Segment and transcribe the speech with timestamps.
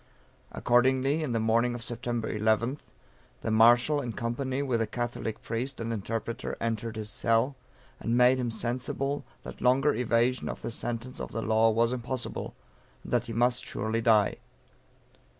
[0.51, 2.19] Accordingly, on the morning of Sept.
[2.23, 2.79] 11th,
[3.41, 7.55] the Marshal, in company with a Catholic priest and interpreter entered his cell,
[7.99, 12.55] and made him sensible that longer evasion of the sentence of the law was impossible,
[13.03, 14.37] and that he must surely die.